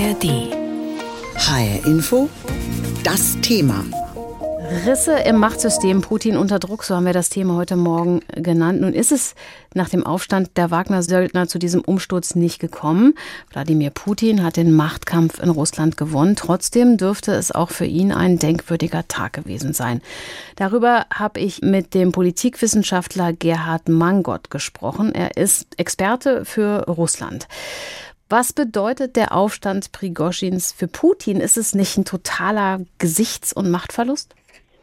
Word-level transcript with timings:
ARD. 0.00 0.24
HR 1.36 1.84
Info, 1.84 2.30
das 3.04 3.38
Thema. 3.42 3.84
Risse 4.86 5.12
im 5.12 5.36
Machtsystem, 5.36 6.00
Putin 6.00 6.38
unter 6.38 6.58
Druck, 6.58 6.84
so 6.84 6.94
haben 6.94 7.04
wir 7.04 7.12
das 7.12 7.28
Thema 7.28 7.56
heute 7.56 7.76
Morgen 7.76 8.20
genannt. 8.34 8.80
Nun 8.80 8.94
ist 8.94 9.12
es 9.12 9.34
nach 9.74 9.90
dem 9.90 10.06
Aufstand 10.06 10.56
der 10.56 10.70
Wagner-Söldner 10.70 11.48
zu 11.48 11.58
diesem 11.58 11.82
Umsturz 11.82 12.34
nicht 12.34 12.60
gekommen. 12.60 13.14
Wladimir 13.50 13.90
Putin 13.90 14.42
hat 14.42 14.56
den 14.56 14.72
Machtkampf 14.72 15.38
in 15.42 15.50
Russland 15.50 15.98
gewonnen. 15.98 16.34
Trotzdem 16.34 16.96
dürfte 16.96 17.32
es 17.32 17.52
auch 17.52 17.68
für 17.70 17.84
ihn 17.84 18.10
ein 18.10 18.38
denkwürdiger 18.38 19.06
Tag 19.06 19.34
gewesen 19.34 19.74
sein. 19.74 20.00
Darüber 20.56 21.04
habe 21.12 21.40
ich 21.40 21.60
mit 21.60 21.92
dem 21.92 22.12
Politikwissenschaftler 22.12 23.34
Gerhard 23.34 23.90
Mangott 23.90 24.50
gesprochen. 24.50 25.14
Er 25.14 25.36
ist 25.36 25.66
Experte 25.78 26.46
für 26.46 26.84
Russland. 26.86 27.48
Was 28.32 28.52
bedeutet 28.52 29.16
der 29.16 29.34
Aufstand 29.34 29.90
Prigoschins 29.90 30.70
für 30.70 30.86
Putin? 30.86 31.38
Ist 31.40 31.56
es 31.56 31.74
nicht 31.74 31.96
ein 31.98 32.04
totaler 32.04 32.78
Gesichts- 33.00 33.52
und 33.52 33.72
Machtverlust? 33.72 34.36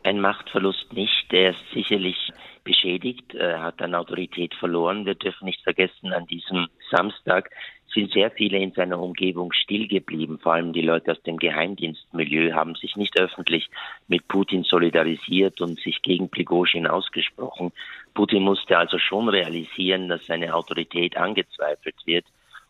Ein 0.03 0.19
Machtverlust 0.19 0.91
nicht. 0.91 1.31
Er 1.31 1.51
ist 1.51 1.63
sicherlich 1.73 2.17
beschädigt, 2.65 3.35
er 3.35 3.63
hat 3.63 3.81
an 3.81 3.95
Autorität 3.95 4.53
verloren. 4.53 5.05
Wir 5.05 5.15
dürfen 5.15 5.45
nicht 5.45 5.63
vergessen, 5.63 6.11
an 6.11 6.25
diesem 6.25 6.67
Samstag 6.91 7.49
sind 7.93 8.11
sehr 8.11 8.31
viele 8.31 8.57
in 8.57 8.73
seiner 8.73 8.99
Umgebung 8.99 9.53
still 9.53 9.87
geblieben. 9.87 10.39
Vor 10.43 10.55
allem 10.55 10.73
die 10.73 10.81
Leute 10.81 11.13
aus 11.13 11.23
dem 11.23 11.37
Geheimdienstmilieu 11.37 12.53
haben 12.53 12.75
sich 12.75 12.97
nicht 12.97 13.17
öffentlich 13.17 13.69
mit 14.09 14.27
Putin 14.27 14.63
solidarisiert 14.63 15.61
und 15.61 15.79
sich 15.79 16.01
gegen 16.01 16.29
Prigozhin 16.29 16.85
ausgesprochen. 16.85 17.71
Putin 18.13 18.43
musste 18.43 18.77
also 18.77 18.99
schon 18.99 19.29
realisieren, 19.29 20.09
dass 20.09 20.25
seine 20.25 20.53
Autorität 20.53 21.15
angezweifelt 21.15 21.95
wird 22.03 22.25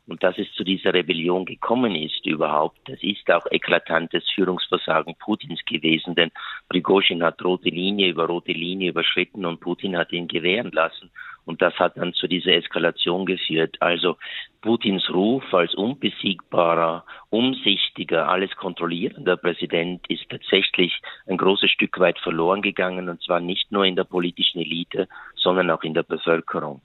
und 0.07 0.23
dass 0.23 0.37
es 0.37 0.51
zu 0.53 0.63
dieser 0.63 0.93
Rebellion 0.93 1.45
gekommen 1.45 1.95
ist 1.95 2.25
überhaupt, 2.25 2.79
das 2.85 3.01
ist 3.01 3.29
auch 3.29 3.45
eklatantes 3.51 4.23
Führungsversagen 4.33 5.15
Putins 5.19 5.59
gewesen, 5.65 6.15
denn 6.15 6.31
Prigozhin 6.69 7.23
hat 7.23 7.43
rote 7.43 7.69
Linie 7.69 8.09
über 8.09 8.25
rote 8.25 8.53
Linie 8.53 8.89
überschritten 8.91 9.45
und 9.45 9.59
Putin 9.59 9.97
hat 9.97 10.11
ihn 10.13 10.27
gewähren 10.27 10.71
lassen. 10.71 11.11
Und 11.45 11.61
das 11.61 11.73
hat 11.75 11.95
dann 11.95 12.13
zu 12.13 12.27
dieser 12.27 12.51
Eskalation 12.51 13.25
geführt. 13.25 13.77
Also 13.79 14.17
Putins 14.61 15.09
Ruf 15.09 15.45
als 15.53 15.73
unbesiegbarer, 15.75 17.05
umsichtiger, 17.29 18.27
alles 18.27 18.53
kontrollierender 18.57 19.37
Präsident 19.37 20.05
ist 20.09 20.29
tatsächlich 20.29 20.99
ein 21.25 21.37
großes 21.37 21.71
Stück 21.71 21.99
weit 21.99 22.19
verloren 22.19 22.61
gegangen, 22.61 23.07
und 23.07 23.21
zwar 23.23 23.39
nicht 23.39 23.71
nur 23.71 23.85
in 23.85 23.95
der 23.95 24.03
politischen 24.03 24.59
Elite, 24.59 25.07
sondern 25.35 25.71
auch 25.71 25.83
in 25.83 25.93
der 25.93 26.03
Bevölkerung. 26.03 26.81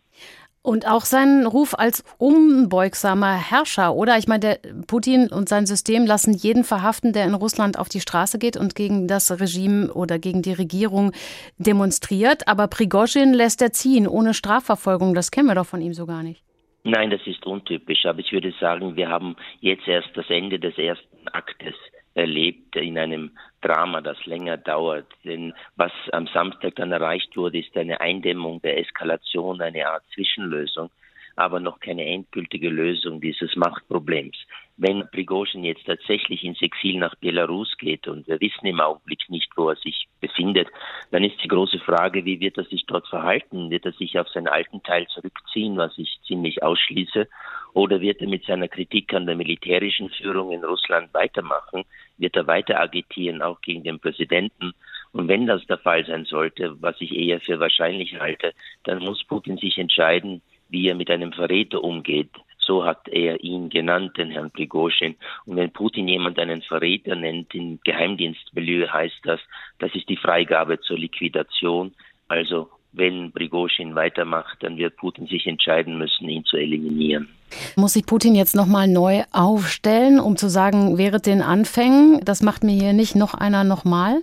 Und 0.64 0.86
auch 0.86 1.04
seinen 1.04 1.44
Ruf 1.44 1.74
als 1.76 2.04
unbeugsamer 2.18 3.34
Herrscher, 3.34 3.94
oder? 3.96 4.16
Ich 4.16 4.28
meine, 4.28 4.40
der 4.40 4.58
Putin 4.86 5.28
und 5.28 5.48
sein 5.48 5.66
System 5.66 6.06
lassen 6.06 6.34
jeden 6.34 6.62
verhaften, 6.62 7.12
der 7.12 7.24
in 7.24 7.34
Russland 7.34 7.76
auf 7.76 7.88
die 7.88 8.00
Straße 8.00 8.38
geht 8.38 8.56
und 8.56 8.76
gegen 8.76 9.08
das 9.08 9.40
Regime 9.40 9.92
oder 9.92 10.20
gegen 10.20 10.40
die 10.40 10.52
Regierung 10.52 11.10
demonstriert. 11.58 12.46
Aber 12.46 12.68
Prigozhin 12.68 13.34
lässt 13.34 13.60
er 13.60 13.72
ziehen, 13.72 14.06
ohne 14.06 14.34
Strafverfolgung. 14.34 15.14
Das 15.14 15.32
kennen 15.32 15.48
wir 15.48 15.56
doch 15.56 15.66
von 15.66 15.82
ihm 15.82 15.94
so 15.94 16.06
gar 16.06 16.22
nicht. 16.22 16.44
Nein, 16.84 17.10
das 17.10 17.20
ist 17.26 17.44
untypisch. 17.44 18.06
Aber 18.06 18.20
ich 18.20 18.30
würde 18.30 18.54
sagen, 18.60 18.94
wir 18.94 19.08
haben 19.08 19.34
jetzt 19.60 19.88
erst 19.88 20.10
das 20.14 20.30
Ende 20.30 20.60
des 20.60 20.78
ersten 20.78 21.26
Aktes 21.32 21.74
erlebt 22.14 22.76
in 22.76 22.98
einem 22.98 23.30
Drama, 23.60 24.00
das 24.00 24.24
länger 24.26 24.56
dauert. 24.56 25.06
Denn 25.24 25.54
was 25.76 25.92
am 26.12 26.26
Samstag 26.26 26.76
dann 26.76 26.92
erreicht 26.92 27.36
wurde, 27.36 27.58
ist 27.58 27.76
eine 27.76 28.00
Eindämmung 28.00 28.60
der 28.62 28.78
Eskalation, 28.78 29.60
eine 29.60 29.88
Art 29.88 30.04
Zwischenlösung, 30.14 30.90
aber 31.36 31.60
noch 31.60 31.80
keine 31.80 32.04
endgültige 32.04 32.68
Lösung 32.68 33.20
dieses 33.20 33.56
Machtproblems. 33.56 34.36
Wenn 34.78 35.06
Prigozhin 35.10 35.64
jetzt 35.64 35.84
tatsächlich 35.84 36.44
ins 36.44 36.62
Exil 36.62 36.98
nach 36.98 37.14
Belarus 37.16 37.76
geht 37.76 38.08
und 38.08 38.26
wir 38.26 38.40
wissen 38.40 38.66
im 38.66 38.80
Augenblick 38.80 39.28
nicht, 39.28 39.50
wo 39.54 39.68
er 39.68 39.76
sich 39.76 40.08
befindet, 40.20 40.68
dann 41.10 41.24
ist 41.24 41.42
die 41.44 41.48
große 41.48 41.78
Frage, 41.78 42.24
wie 42.24 42.40
wird 42.40 42.56
er 42.56 42.64
sich 42.64 42.84
dort 42.86 43.06
verhalten? 43.06 43.70
Wird 43.70 43.84
er 43.84 43.92
sich 43.92 44.18
auf 44.18 44.28
seinen 44.30 44.48
alten 44.48 44.82
Teil 44.82 45.06
zurückziehen, 45.08 45.76
was 45.76 45.96
ich 45.98 46.18
ziemlich 46.26 46.62
ausschließe? 46.62 47.28
Oder 47.74 48.00
wird 48.00 48.20
er 48.22 48.28
mit 48.28 48.44
seiner 48.44 48.68
Kritik 48.68 49.12
an 49.14 49.26
der 49.26 49.36
militärischen 49.36 50.08
Führung 50.10 50.52
in 50.52 50.64
Russland 50.64 51.12
weitermachen? 51.12 51.84
Wird 52.16 52.36
er 52.36 52.46
weiter 52.46 52.80
agitieren, 52.80 53.42
auch 53.42 53.60
gegen 53.60 53.84
den 53.84 54.00
Präsidenten? 54.00 54.72
Und 55.12 55.28
wenn 55.28 55.46
das 55.46 55.66
der 55.66 55.78
Fall 55.78 56.04
sein 56.06 56.24
sollte, 56.24 56.80
was 56.80 56.96
ich 57.00 57.14
eher 57.14 57.40
für 57.40 57.60
wahrscheinlich 57.60 58.18
halte, 58.18 58.54
dann 58.84 59.00
muss 59.00 59.24
Putin 59.24 59.58
sich 59.58 59.76
entscheiden, 59.76 60.40
wie 60.70 60.88
er 60.88 60.94
mit 60.94 61.10
einem 61.10 61.32
Verräter 61.32 61.84
umgeht. 61.84 62.30
So 62.64 62.84
hat 62.84 63.08
er 63.08 63.42
ihn 63.42 63.68
genannt, 63.70 64.16
den 64.16 64.30
Herrn 64.30 64.50
Prigozhin. 64.50 65.16
Und 65.46 65.56
wenn 65.56 65.72
Putin 65.72 66.06
jemand 66.06 66.38
einen 66.38 66.62
Verräter 66.62 67.16
nennt, 67.16 67.54
im 67.54 67.80
Geheimdienstmilieu 67.84 68.88
heißt 68.88 69.20
das, 69.24 69.40
das 69.78 69.94
ist 69.94 70.08
die 70.08 70.16
Freigabe 70.16 70.80
zur 70.80 70.98
Liquidation. 70.98 71.92
Also 72.28 72.68
wenn 72.92 73.32
Prigozhin 73.32 73.94
weitermacht, 73.94 74.62
dann 74.62 74.76
wird 74.76 74.96
Putin 74.96 75.26
sich 75.26 75.46
entscheiden 75.46 75.98
müssen, 75.98 76.28
ihn 76.28 76.44
zu 76.44 76.56
eliminieren. 76.56 77.28
Muss 77.76 77.94
sich 77.94 78.06
Putin 78.06 78.34
jetzt 78.34 78.54
nochmal 78.54 78.86
neu 78.86 79.22
aufstellen, 79.32 80.20
um 80.20 80.36
zu 80.36 80.48
sagen, 80.48 80.98
während 80.98 81.26
den 81.26 81.42
Anfängen, 81.42 82.20
das 82.24 82.42
macht 82.42 82.62
mir 82.62 82.72
hier 82.72 82.92
nicht 82.92 83.16
noch 83.16 83.34
einer 83.34 83.64
nochmal? 83.64 84.22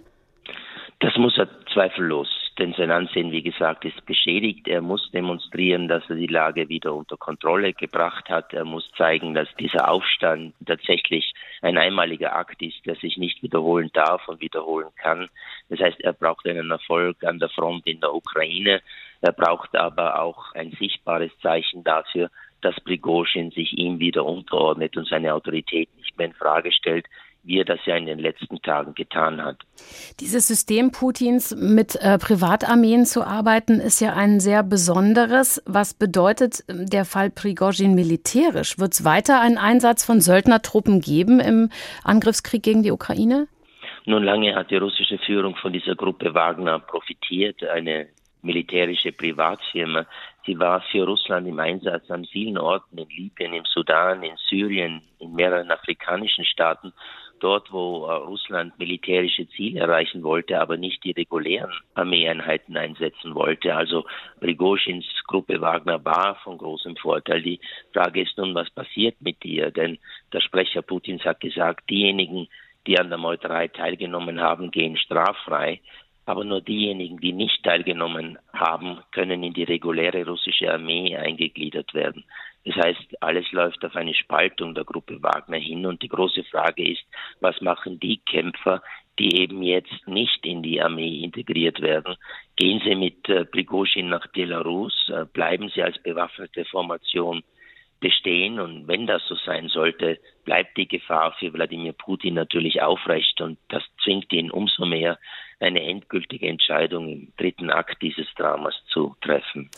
Das 1.00 1.16
muss 1.18 1.38
er 1.38 1.48
zweifellos 1.74 2.39
denn 2.60 2.74
sein 2.74 2.92
Ansehen, 2.92 3.32
wie 3.32 3.42
gesagt, 3.42 3.86
ist 3.86 4.06
beschädigt. 4.06 4.68
Er 4.68 4.82
muss 4.82 5.10
demonstrieren, 5.12 5.88
dass 5.88 6.04
er 6.10 6.16
die 6.16 6.28
Lage 6.28 6.70
wieder 6.70 6.94
unter 6.94 7.18
Kontrolle 7.18 7.74
gebracht 7.74 8.30
hat. 8.30 8.54
Er 8.54 8.66
muss 8.66 8.90
zeigen, 8.98 9.34
dass 9.34 9.48
dieser 9.60 9.90
Aufstand 9.90 10.54
tatsächlich 10.66 11.34
ein 11.62 11.78
einmaliger 11.78 12.36
Akt 12.36 12.62
ist, 12.62 12.86
der 12.86 12.96
sich 12.96 13.18
nicht 13.18 13.42
wiederholen 13.42 13.90
darf 13.94 14.28
und 14.28 14.42
wiederholen 14.42 14.90
kann. 14.98 15.30
Das 15.70 15.80
heißt, 15.80 16.02
er 16.02 16.14
braucht 16.14 16.48
einen 16.48 16.70
Erfolg 16.70 17.24
an 17.24 17.40
der 17.40 17.50
Front 17.50 17.88
in 17.88 18.00
der 18.02 18.14
Ukraine. 18.14 18.82
Er 19.22 19.32
braucht 19.32 19.76
aber 19.76 20.22
auch 20.22 20.54
ein 20.54 20.72
sichtbares 20.72 21.32
Zeichen 21.42 21.84
dafür, 21.84 22.30
dass 22.62 22.80
Prigozhin 22.82 23.52
sich 23.52 23.78
ihm 23.78 24.00
wieder 24.00 24.26
unterordnet 24.26 24.98
und 24.98 25.08
seine 25.08 25.34
Autorität 25.34 25.90
nicht 25.98 26.18
mehr 26.18 26.28
in 26.28 26.34
Frage 26.34 26.72
stellt 26.72 27.06
wie 27.44 27.60
er 27.60 27.66
das 27.66 27.80
ja 27.86 27.96
in 27.96 28.06
den 28.06 28.20
letzten 28.20 28.62
Tagen 28.62 28.94
getan 28.94 29.42
hat. 29.44 29.58
Dieses 30.20 30.48
System 30.48 30.92
Putins 30.92 31.56
mit 31.56 31.96
äh, 31.96 32.18
Privatarmeen 32.18 33.06
zu 33.06 33.24
arbeiten, 33.24 33.80
ist 33.80 34.02
ja 34.02 34.14
ein 34.14 34.40
sehr 34.40 34.64
besonderes. 34.64 35.62
Was 35.66 35.94
bedeutet 35.94 36.64
ähm, 36.68 36.86
der 36.88 37.06
Fall 37.06 37.30
Prigozhin 37.30 37.96
militärisch? 37.96 38.78
Wird 38.78 38.94
es 38.94 39.06
weiter 39.06 39.42
einen 39.42 39.58
Einsatz 39.58 40.06
von 40.06 40.22
Söldnertruppen 40.22 41.02
geben 41.02 41.40
im 41.40 41.70
Angriffskrieg 42.04 42.64
gegen 42.64 42.84
die 42.84 42.92
Ukraine? 42.92 43.48
Nun 44.06 44.24
lange 44.24 44.56
hat 44.56 44.72
die 44.72 44.78
russische 44.78 45.18
Führung 45.20 45.56
von 45.56 45.72
dieser 45.74 45.96
Gruppe 45.96 46.34
Wagner 46.34 46.80
profitiert, 46.80 47.64
eine 47.64 48.08
militärische 48.42 49.12
Privatfirma. 49.12 50.06
Sie 50.46 50.58
war 50.58 50.82
für 50.92 51.06
Russland 51.06 51.48
im 51.48 51.60
Einsatz 51.60 52.10
an 52.10 52.26
vielen 52.26 52.58
Orten 52.58 52.98
in 52.98 53.10
Libyen, 53.10 53.54
im 53.54 53.66
Sudan, 53.66 54.24
in 54.24 54.36
Syrien, 54.50 55.02
in 55.20 55.34
mehreren 55.34 55.70
afrikanischen 55.72 56.46
Staaten 56.46 56.94
dort, 57.40 57.72
wo 57.72 58.06
äh, 58.06 58.14
Russland 58.14 58.78
militärische 58.80 59.48
Ziele 59.50 59.82
erreichen 59.82 60.24
wollte, 60.24 60.60
aber 60.60 60.78
nicht 60.78 61.04
die 61.04 61.12
regulären 61.12 61.74
Armeeeinheiten 61.96 62.78
einsetzen 62.78 63.36
wollte. 63.36 63.76
Also 63.76 64.06
Prigozhins 64.40 65.06
Gruppe 65.28 65.62
Wagner 65.62 66.04
war 66.04 66.36
von 66.44 66.58
großem 66.58 66.96
Vorteil. 66.98 67.42
Die 67.42 67.60
Frage 67.94 68.22
ist 68.22 68.38
nun, 68.38 68.56
was 68.56 68.70
passiert 68.70 69.16
mit 69.22 69.44
ihr? 69.46 69.72
Denn 69.72 69.98
der 70.34 70.42
Sprecher 70.42 70.82
Putins 70.82 71.24
hat 71.24 71.40
gesagt, 71.40 71.90
diejenigen, 71.90 72.48
die 72.88 73.00
an 73.00 73.10
der 73.10 73.18
Meuterei 73.18 73.68
teilgenommen 73.68 74.40
haben, 74.42 74.72
gehen 74.72 74.98
straffrei. 74.98 75.82
Aber 76.26 76.44
nur 76.44 76.62
diejenigen, 76.62 77.18
die 77.20 77.34
nicht 77.34 77.64
teilgenommen 77.64 78.38
haben, 78.54 79.00
können 79.12 79.42
in 79.44 79.54
die 79.54 79.64
reguläre 79.64 80.26
russische 80.26 80.72
Armee 80.72 81.18
eingegliedert 81.18 81.94
werden. 81.94 82.24
Das 82.66 82.76
heißt, 82.76 83.22
alles 83.22 83.52
läuft 83.52 83.84
auf 83.86 83.96
eine 83.96 84.14
Spaltung 84.14 84.76
der 84.76 84.84
Gruppe 84.84 85.22
Wagner 85.24 85.58
hin. 85.58 85.86
Und 85.86 86.02
die 86.02 86.10
große 86.10 86.44
Frage 86.44 86.92
ist, 86.92 87.04
was 87.40 87.60
machen 87.62 88.00
die 88.00 88.18
Kämpfer, 88.18 88.82
die 89.18 89.42
eben 89.42 89.64
jetzt 89.64 90.08
nicht 90.08 90.46
in 90.46 90.62
die 90.62 90.82
Armee 90.82 91.24
integriert 91.24 91.82
werden? 91.82 92.16
Gehen 92.58 92.82
sie 92.84 92.96
mit 92.96 93.28
äh, 93.30 93.46
Prigozhin 93.46 94.10
nach 94.10 94.28
Belarus? 94.28 95.10
Äh, 95.10 95.26
bleiben 95.26 95.70
sie 95.74 95.82
als 95.82 95.98
bewaffnete 96.04 96.66
Formation 96.66 97.44
bestehen? 98.02 98.60
Und 98.60 98.88
wenn 98.88 99.08
das 99.08 99.26
so 99.28 99.36
sein 99.36 99.70
sollte, 99.70 100.20
bleibt 100.44 100.78
die 100.78 100.88
Gefahr 100.88 101.34
für 101.40 101.54
Wladimir 101.54 101.94
Putin 101.94 102.34
natürlich 102.34 102.82
aufrecht. 102.82 103.40
Und 103.42 103.58
das 103.70 103.84
zwingt 104.04 104.32
ihn 104.34 104.52
umso 104.52 104.86
mehr, 104.86 105.18
eine 105.62 105.82
endgültige 105.84 106.48
Entscheidung 106.48 107.10
im 107.10 107.34
dritten 107.38 107.70
Akt 107.70 108.02
dieses 108.02 108.28
Dramas 108.36 108.76
zu 108.88 109.16
treffen. 109.22 109.70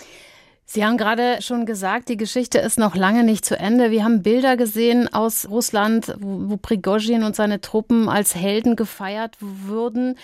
Sie 0.74 0.86
haben 0.86 0.96
gerade 0.96 1.42
schon 1.42 1.66
gesagt, 1.66 2.08
die 2.08 2.16
Geschichte 2.16 2.58
ist 2.60 2.80
noch 2.80 2.96
lange 2.96 3.26
nicht 3.26 3.44
zu 3.44 3.60
Ende. 3.60 3.92
Wir 3.92 4.06
haben 4.06 4.24
Bilder 4.24 4.56
gesehen 4.56 5.14
aus 5.14 5.50
Russland, 5.50 6.16
wo, 6.22 6.56
Prigozhin 6.56 7.24
und 7.24 7.36
seine 7.36 7.60
Truppen 7.60 8.08
als 8.08 8.36
Helden 8.36 8.78
gefeiert 8.78 9.36
wurden. 9.42 10.18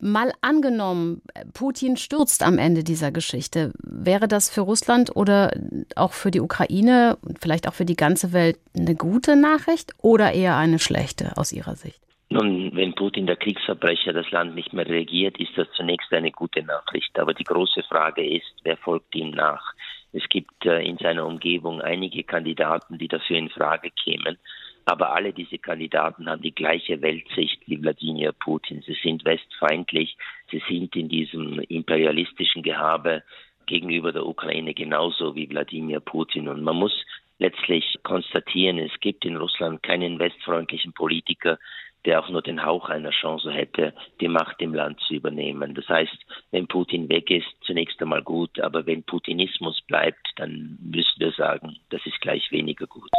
Mal 0.00 0.32
angenommen, 0.40 1.22
Putin 1.52 1.96
stürzt 1.96 2.42
am 2.42 2.58
Ende 2.58 2.82
dieser 2.82 3.12
Geschichte. 3.12 3.70
Wäre 3.84 4.26
das 4.26 4.50
für 4.50 4.62
Russland 4.62 5.14
oder 5.14 5.52
auch 5.94 6.12
für 6.12 6.32
die 6.32 6.40
Ukraine 6.40 7.16
und 7.22 7.38
vielleicht 7.38 7.68
auch 7.68 7.74
für 7.74 7.84
die 7.84 7.94
ganze 7.94 8.32
Welt 8.32 8.58
eine 8.76 8.96
gute 8.96 9.36
Nachricht 9.36 9.92
oder 9.98 10.32
eher 10.32 10.56
eine 10.56 10.80
schlechte 10.80 11.36
aus 11.36 11.52
Ihrer 11.52 11.76
Sicht? 11.76 12.00
Nun, 12.34 12.74
wenn 12.74 12.96
Putin 12.96 13.28
der 13.28 13.36
Kriegsverbrecher 13.36 14.12
das 14.12 14.28
Land 14.32 14.56
nicht 14.56 14.72
mehr 14.72 14.88
regiert, 14.88 15.38
ist 15.38 15.56
das 15.56 15.70
zunächst 15.76 16.12
eine 16.12 16.32
gute 16.32 16.64
Nachricht. 16.64 17.16
Aber 17.16 17.32
die 17.32 17.44
große 17.44 17.84
Frage 17.84 18.28
ist, 18.28 18.52
wer 18.64 18.76
folgt 18.76 19.14
ihm 19.14 19.30
nach? 19.30 19.72
Es 20.12 20.28
gibt 20.28 20.66
äh, 20.66 20.82
in 20.82 20.98
seiner 20.98 21.26
Umgebung 21.26 21.80
einige 21.80 22.24
Kandidaten, 22.24 22.98
die 22.98 23.06
dafür 23.06 23.36
in 23.36 23.50
Frage 23.50 23.92
kämen. 23.92 24.36
Aber 24.84 25.14
alle 25.14 25.32
diese 25.32 25.58
Kandidaten 25.58 26.28
haben 26.28 26.42
die 26.42 26.52
gleiche 26.52 27.00
Weltsicht 27.02 27.62
wie 27.68 27.80
Wladimir 27.80 28.32
Putin. 28.32 28.82
Sie 28.84 28.98
sind 29.00 29.24
westfeindlich. 29.24 30.16
Sie 30.50 30.60
sind 30.68 30.96
in 30.96 31.08
diesem 31.08 31.60
imperialistischen 31.60 32.64
Gehabe 32.64 33.22
gegenüber 33.66 34.10
der 34.10 34.26
Ukraine 34.26 34.74
genauso 34.74 35.36
wie 35.36 35.48
Wladimir 35.48 36.00
Putin. 36.00 36.48
Und 36.48 36.64
man 36.64 36.74
muss 36.74 37.00
letztlich 37.38 37.96
konstatieren, 38.02 38.78
es 38.78 38.98
gibt 38.98 39.24
in 39.24 39.36
Russland 39.36 39.84
keinen 39.84 40.18
westfreundlichen 40.18 40.94
Politiker, 40.94 41.60
der 42.04 42.20
auch 42.20 42.28
nur 42.28 42.42
den 42.42 42.64
Hauch 42.64 42.88
einer 42.88 43.10
Chance 43.10 43.50
hätte, 43.50 43.94
die 44.20 44.28
Macht 44.28 44.60
im 44.60 44.74
Land 44.74 45.00
zu 45.00 45.14
übernehmen. 45.14 45.74
Das 45.74 45.88
heißt, 45.88 46.16
wenn 46.50 46.66
Putin 46.66 47.08
weg 47.08 47.30
ist, 47.30 47.46
zunächst 47.62 48.00
einmal 48.02 48.22
gut, 48.22 48.60
aber 48.60 48.86
wenn 48.86 49.02
Putinismus 49.02 49.80
bleibt, 49.82 50.32
dann 50.36 50.78
müssen 50.82 51.18
wir 51.18 51.32
sagen, 51.32 51.76
das 51.90 52.04
ist 52.06 52.20
gleich 52.20 52.50
weniger 52.50 52.86
gut. 52.86 53.10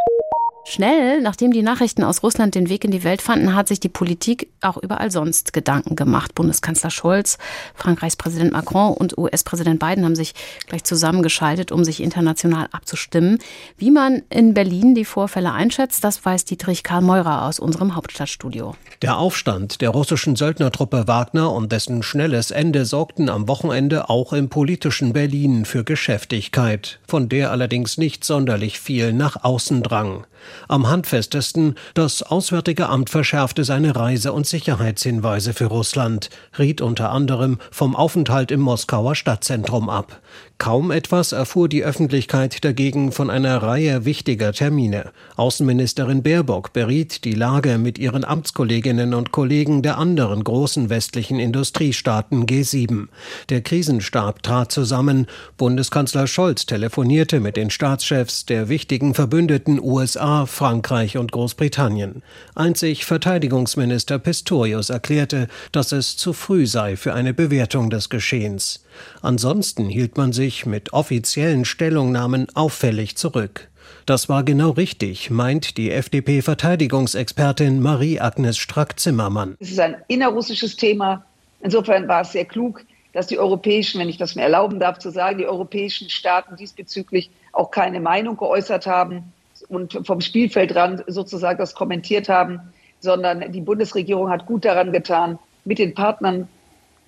Schnell, 0.68 1.22
nachdem 1.22 1.52
die 1.52 1.62
Nachrichten 1.62 2.04
aus 2.04 2.24
Russland 2.24 2.56
den 2.56 2.70
Weg 2.70 2.84
in 2.84 2.90
die 2.90 3.04
Welt 3.04 3.22
fanden, 3.22 3.54
hat 3.54 3.68
sich 3.68 3.80
die 3.80 3.88
Politik 3.88 4.50
auch 4.62 4.78
überall 4.78 5.12
sonst 5.12 5.54
Gedanken 5.54 5.96
gemacht. 5.96 6.34
Bundeskanzler 6.34 6.90
Scholz, 6.90 7.38
Frankreichs 7.76 8.16
Präsident 8.16 8.52
Macron 8.52 8.96
und 8.96 9.16
US-Präsident 9.16 9.80
Biden 9.80 10.04
haben 10.04 10.16
sich 10.16 10.34
gleich 10.66 10.84
zusammengeschaltet, 10.84 11.72
um 11.72 11.84
sich 11.84 12.02
international 12.02 12.68
abzustimmen. 12.72 13.38
Wie 13.78 13.92
man 13.92 14.24
in 14.32 14.56
Berlin 14.56 14.96
die 14.96 15.06
Vorfälle 15.06 15.54
einschätzt, 15.54 16.04
das 16.04 16.26
weiß 16.26 16.46
Dietrich 16.46 16.82
Karl 16.82 17.04
Meurer 17.04 17.44
aus 17.44 17.60
unserem 17.60 17.96
Hauptstadtstudio. 17.96 18.76
Der 19.04 19.20
Aufstand 19.20 19.82
der 19.82 19.92
russischen 19.92 20.36
Söldnertruppe 20.36 21.08
Wagner 21.08 21.52
und 21.52 21.72
dessen 21.72 22.02
schnelles 22.02 22.50
Ende 22.50 22.86
sorgten 22.86 23.30
am 23.30 23.48
Wochenende 23.48 24.10
auch 24.10 24.34
im 24.34 24.50
politischen 24.50 25.14
Berlin 25.14 25.66
für 25.66 25.84
Geschäftigkeit, 25.84 27.00
von 27.08 27.30
der 27.30 27.52
allerdings 27.52 28.00
nicht 28.00 28.24
sonderlich 28.24 28.80
viel 28.80 29.14
nach 29.14 29.44
außen 29.44 29.84
drang. 29.84 30.26
Am 30.68 30.88
handfestesten, 30.88 31.76
das 31.94 32.24
Auswärtige 32.24 32.90
Amt 32.90 33.10
verschärfte 33.10 33.64
seine 33.64 33.96
Reise- 33.96 34.34
und 34.34 34.48
Sicherheitshinweise 34.48 35.54
für 35.54 35.66
Russland, 35.66 36.30
riet 36.58 36.82
unter 36.82 37.12
anderem 37.12 37.60
vom 37.72 37.96
Aufenthalt 37.96 38.52
im 38.52 38.62
Moskauer 38.62 39.16
Stadtzentrum 39.16 39.90
ab. 39.90 40.22
Kaum 40.58 40.90
etwas 40.90 41.34
erfuhr 41.34 41.68
die 41.68 41.84
Öffentlichkeit 41.84 42.64
dagegen 42.64 43.12
von 43.12 43.30
einer 43.30 43.62
Reihe 43.62 44.06
wichtiger 44.06 44.54
Termine. 44.54 45.12
Außenministerin 45.36 46.24
Baerbock 46.24 46.72
beriet 46.72 47.26
die 47.26 47.34
Lage 47.34 47.78
mit 47.78 48.00
ihren 48.00 48.24
Amtskolleginnen 48.24 49.14
und 49.14 49.32
Kollegen 49.32 49.82
der 49.82 49.98
anderen 49.98 50.46
großen 50.46 50.90
westlichen 50.90 51.40
Industriestaaten 51.40 52.46
G7. 52.46 53.10
Der 53.50 53.62
Krisenstab 53.62 54.44
trat 54.44 54.72
zusammen. 54.72 55.28
Bundeskanzler 55.58 56.26
Scholz 56.26 56.66
telefonierte 56.66 57.42
mit 57.42 57.58
den 57.58 57.70
Staatschefs 57.70 58.46
der 58.46 58.70
wichtigen 58.70 59.14
Verbündeten 59.14 59.82
USA, 59.82 60.46
Frankreich 60.46 61.18
und 61.18 61.34
Großbritannien. 61.34 62.24
Einzig 62.56 63.04
Verteidigungsminister 63.04 64.20
Pistorius 64.20 64.90
erklärte, 64.90 65.50
dass 65.74 65.92
es 65.92 66.16
zu 66.16 66.32
früh 66.32 66.66
sei 66.66 66.96
für 66.96 67.14
eine 67.14 67.34
Bewertung 67.34 67.90
des 67.90 68.10
Geschehens. 68.10 68.85
Ansonsten 69.22 69.88
hielt 69.88 70.18
man 70.18 70.34
sich 70.34 70.66
mit 70.66 70.94
offiziellen 70.94 71.66
Stellungnahmen 71.66 72.48
auffällig 72.54 73.18
zurück. 73.18 73.70
Das 74.06 74.30
war 74.30 74.44
genau 74.44 74.72
richtig, 74.72 75.30
meint 75.30 75.78
die 75.78 75.92
FDP-Verteidigungsexpertin 75.92 77.82
Marie-Agnes 77.82 78.58
Strack-Zimmermann. 78.58 79.56
Es 79.60 79.72
ist 79.72 79.80
ein 79.80 79.96
innerrussisches 80.08 80.76
Thema. 80.76 81.26
Insofern 81.62 82.08
war 82.08 82.22
es 82.22 82.32
sehr 82.32 82.46
klug, 82.46 82.86
dass 83.14 83.28
die 83.28 83.40
europäischen, 83.40 84.00
wenn 84.00 84.10
ich 84.10 84.18
das 84.18 84.36
mir 84.36 84.44
erlauben 84.44 84.80
darf 84.80 85.00
zu 85.00 85.10
sagen, 85.10 85.38
die 85.38 85.48
europäischen 85.48 86.10
Staaten 86.10 86.56
diesbezüglich 86.56 87.32
auch 87.54 87.72
keine 87.72 88.00
Meinung 88.00 88.38
geäußert 88.38 88.86
haben 88.86 89.34
und 89.70 90.00
vom 90.06 90.22
Spielfeldrand 90.22 91.04
sozusagen 91.08 91.58
das 91.58 91.74
kommentiert 91.74 92.30
haben, 92.30 92.60
sondern 93.00 93.52
die 93.52 93.62
Bundesregierung 93.62 94.30
hat 94.30 94.46
gut 94.46 94.66
daran 94.66 94.92
getan, 94.92 95.40
mit 95.64 95.80
den 95.80 95.94
Partnern 95.94 96.48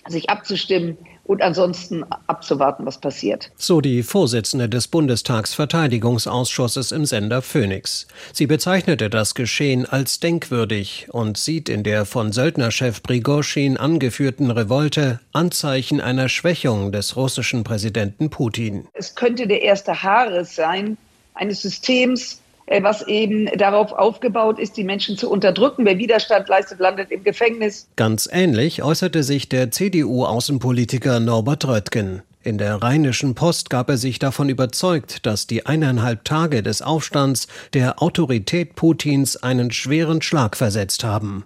sich 0.08 0.30
abzustimmen 0.30 0.98
und 1.28 1.42
ansonsten 1.42 2.04
abzuwarten, 2.26 2.86
was 2.86 2.98
passiert. 2.98 3.52
So 3.58 3.82
die 3.82 4.02
Vorsitzende 4.02 4.70
des 4.70 4.88
Bundestagsverteidigungsausschusses 4.88 6.92
im 6.92 7.06
Sender 7.06 7.42
Phoenix. 7.42 8.08
Sie 8.34 8.48
bezeichnete 8.48 9.10
das 9.10 9.36
Geschehen 9.36 9.86
als 9.86 10.20
denkwürdig 10.20 11.08
und 11.12 11.38
sieht 11.38 11.70
in 11.70 11.84
der 11.84 12.06
von 12.06 12.32
Söldnerchef 12.32 13.04
Prigozhin 13.04 13.78
angeführten 13.78 14.50
Revolte 14.50 15.20
Anzeichen 15.34 16.02
einer 16.02 16.30
Schwächung 16.30 16.92
des 16.92 17.16
russischen 17.16 17.64
Präsidenten 17.64 18.30
Putin. 18.30 18.88
Es 18.94 19.16
könnte 19.16 19.48
der 19.48 19.62
erste 19.62 20.02
Haares 20.02 20.56
sein 20.56 20.98
eines 21.34 21.62
Systems, 21.62 22.42
was 22.82 23.08
eben 23.08 23.46
darauf 23.58 23.92
aufgebaut 23.92 24.60
ist, 24.60 24.78
die 24.78 24.84
Menschen 24.84 25.18
zu 25.18 25.30
unterdrücken. 25.30 25.86
Wer 25.86 25.98
Widerstand 25.98 26.48
leistet, 26.50 26.80
landet 26.80 27.12
im 27.12 27.24
Gefängnis. 27.24 27.88
Ganz 27.96 28.30
ähnlich 28.32 28.84
äußerte 28.84 29.24
sich 29.24 29.50
der 29.50 29.72
CDU-Außenpolitiker 29.72 31.20
Norbert 31.20 31.68
Röttgen. 31.68 32.24
In 32.44 32.60
der 32.60 32.76
Rheinischen 32.76 33.34
Post 33.36 33.70
gab 33.70 33.90
er 33.90 33.98
sich 33.98 34.20
davon 34.20 34.48
überzeugt, 34.48 35.26
dass 35.26 35.48
die 35.48 35.66
eineinhalb 35.66 36.24
Tage 36.24 36.62
des 36.62 36.82
Aufstands 36.82 37.48
der 37.74 38.02
Autorität 38.02 38.76
Putins 38.76 39.36
einen 39.38 39.72
schweren 39.72 40.22
Schlag 40.22 40.56
versetzt 40.56 41.04
haben. 41.04 41.46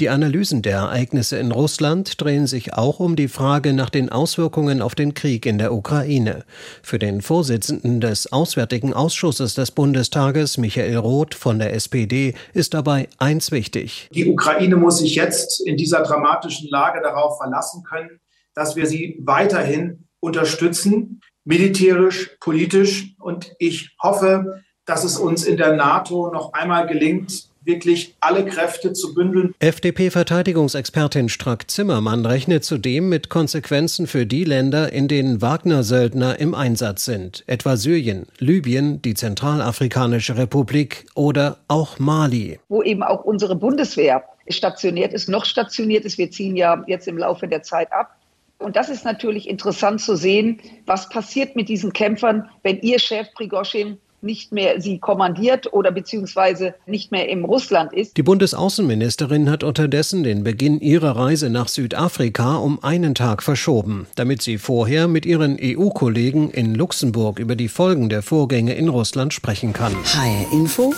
Die 0.00 0.10
Analysen 0.10 0.60
der 0.62 0.76
Ereignisse 0.76 1.38
in 1.38 1.50
Russland 1.50 2.20
drehen 2.20 2.46
sich 2.46 2.74
auch 2.74 3.00
um 3.00 3.16
die 3.16 3.26
Frage 3.26 3.72
nach 3.72 3.88
den 3.88 4.10
Auswirkungen 4.10 4.82
auf 4.82 4.94
den 4.94 5.14
Krieg 5.14 5.46
in 5.46 5.58
der 5.58 5.72
Ukraine. 5.72 6.44
Für 6.82 6.98
den 6.98 7.22
Vorsitzenden 7.22 8.00
des 8.00 8.30
Auswärtigen 8.30 8.92
Ausschusses 8.92 9.54
des 9.54 9.70
Bundestages, 9.70 10.58
Michael 10.58 10.98
Roth 10.98 11.34
von 11.34 11.58
der 11.58 11.72
SPD, 11.72 12.34
ist 12.52 12.74
dabei 12.74 13.08
eins 13.16 13.50
wichtig. 13.50 14.08
Die 14.12 14.30
Ukraine 14.30 14.76
muss 14.76 14.98
sich 14.98 15.14
jetzt 15.14 15.66
in 15.66 15.76
dieser 15.78 16.02
dramatischen 16.02 16.68
Lage 16.68 17.00
darauf 17.02 17.38
verlassen 17.38 17.82
können, 17.82 18.20
dass 18.54 18.76
wir 18.76 18.86
sie 18.86 19.18
weiterhin 19.24 20.07
unterstützen, 20.20 21.20
militärisch, 21.44 22.36
politisch. 22.40 23.14
Und 23.18 23.52
ich 23.58 23.96
hoffe, 24.02 24.62
dass 24.84 25.04
es 25.04 25.18
uns 25.18 25.44
in 25.44 25.56
der 25.56 25.74
NATO 25.74 26.30
noch 26.32 26.52
einmal 26.52 26.86
gelingt, 26.86 27.48
wirklich 27.68 28.16
alle 28.20 28.44
Kräfte 28.46 28.94
zu 28.94 29.14
bündeln. 29.14 29.54
FDP-Verteidigungsexpertin 29.60 31.28
Strack-Zimmermann 31.28 32.24
rechnet 32.24 32.64
zudem 32.64 33.08
mit 33.08 33.28
Konsequenzen 33.28 34.06
für 34.06 34.26
die 34.26 34.44
Länder, 34.44 34.92
in 34.92 35.06
denen 35.06 35.42
Wagner-Söldner 35.42 36.40
im 36.40 36.54
Einsatz 36.54 37.04
sind, 37.04 37.44
etwa 37.46 37.76
Syrien, 37.76 38.26
Libyen, 38.38 39.02
die 39.02 39.14
Zentralafrikanische 39.14 40.36
Republik 40.36 41.06
oder 41.14 41.58
auch 41.68 41.98
Mali. 41.98 42.58
Wo 42.68 42.82
eben 42.82 43.02
auch 43.02 43.24
unsere 43.24 43.54
Bundeswehr 43.54 44.24
stationiert 44.48 45.12
ist, 45.12 45.28
noch 45.28 45.44
stationiert 45.44 46.04
ist. 46.06 46.16
Wir 46.16 46.30
ziehen 46.30 46.56
ja 46.56 46.82
jetzt 46.86 47.06
im 47.06 47.18
Laufe 47.18 47.46
der 47.46 47.62
Zeit 47.62 47.92
ab. 47.92 48.17
Und 48.58 48.76
das 48.76 48.88
ist 48.88 49.04
natürlich 49.04 49.48
interessant 49.48 50.00
zu 50.00 50.16
sehen, 50.16 50.60
was 50.84 51.08
passiert 51.08 51.54
mit 51.56 51.68
diesen 51.68 51.92
Kämpfern, 51.92 52.48
wenn 52.62 52.80
ihr 52.80 52.98
Chef 52.98 53.32
Prigoschin 53.34 53.98
nicht 54.20 54.52
mehr 54.52 54.80
sie 54.80 54.98
kommandiert 54.98 55.72
oder 55.72 55.92
beziehungsweise 55.92 56.74
nicht 56.86 57.12
mehr 57.12 57.28
im 57.28 57.44
Russland 57.44 57.92
ist. 57.92 58.16
Die 58.16 58.22
Bundesaußenministerin 58.22 59.50
hat 59.50 59.62
unterdessen 59.62 60.24
den 60.24 60.42
Beginn 60.42 60.80
ihrer 60.80 61.16
Reise 61.16 61.50
nach 61.50 61.68
Südafrika 61.68 62.56
um 62.56 62.82
einen 62.82 63.14
Tag 63.14 63.42
verschoben, 63.42 64.06
damit 64.16 64.42
sie 64.42 64.58
vorher 64.58 65.08
mit 65.08 65.24
ihren 65.24 65.56
EU-Kollegen 65.60 66.50
in 66.50 66.74
Luxemburg 66.74 67.38
über 67.38 67.54
die 67.54 67.68
Folgen 67.68 68.08
der 68.08 68.22
Vorgänge 68.22 68.74
in 68.74 68.88
Russland 68.88 69.32
sprechen 69.32 69.72
kann. 69.72 69.94
HR 70.04 70.52
Info, 70.52 70.94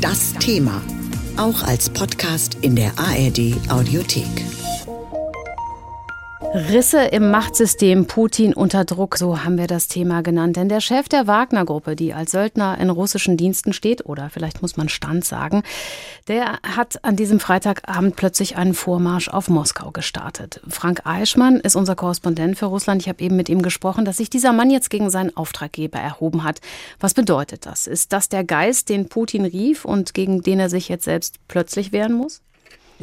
das 0.00 0.32
Thema. 0.34 0.80
Auch 1.36 1.62
als 1.62 1.88
Podcast 1.90 2.58
in 2.60 2.76
der 2.76 2.92
ARD 2.98 3.54
Audiothek. 3.70 4.61
Risse 6.54 7.00
im 7.04 7.30
Machtsystem, 7.30 8.06
Putin 8.06 8.52
unter 8.52 8.84
Druck, 8.84 9.16
so 9.16 9.42
haben 9.42 9.56
wir 9.56 9.66
das 9.66 9.88
Thema 9.88 10.22
genannt. 10.22 10.56
Denn 10.56 10.68
der 10.68 10.82
Chef 10.82 11.08
der 11.08 11.26
Wagner-Gruppe, 11.26 11.96
die 11.96 12.12
als 12.12 12.32
Söldner 12.32 12.76
in 12.78 12.90
russischen 12.90 13.38
Diensten 13.38 13.72
steht, 13.72 14.04
oder 14.04 14.28
vielleicht 14.28 14.60
muss 14.60 14.76
man 14.76 14.90
Stand 14.90 15.24
sagen, 15.24 15.62
der 16.28 16.58
hat 16.62 17.02
an 17.06 17.16
diesem 17.16 17.40
Freitagabend 17.40 18.16
plötzlich 18.16 18.56
einen 18.56 18.74
Vormarsch 18.74 19.28
auf 19.28 19.48
Moskau 19.48 19.92
gestartet. 19.92 20.60
Frank 20.68 21.06
Eichmann 21.06 21.56
ist 21.56 21.74
unser 21.74 21.96
Korrespondent 21.96 22.58
für 22.58 22.66
Russland. 22.66 23.00
Ich 23.00 23.08
habe 23.08 23.24
eben 23.24 23.36
mit 23.36 23.48
ihm 23.48 23.62
gesprochen, 23.62 24.04
dass 24.04 24.18
sich 24.18 24.28
dieser 24.28 24.52
Mann 24.52 24.70
jetzt 24.70 24.90
gegen 24.90 25.08
seinen 25.08 25.34
Auftraggeber 25.34 26.00
erhoben 26.00 26.44
hat. 26.44 26.60
Was 27.00 27.14
bedeutet 27.14 27.64
das? 27.64 27.86
Ist 27.86 28.12
das 28.12 28.28
der 28.28 28.44
Geist, 28.44 28.90
den 28.90 29.08
Putin 29.08 29.46
rief 29.46 29.86
und 29.86 30.12
gegen 30.12 30.42
den 30.42 30.60
er 30.60 30.68
sich 30.68 30.90
jetzt 30.90 31.04
selbst 31.04 31.36
plötzlich 31.48 31.92
wehren 31.92 32.12
muss? 32.12 32.42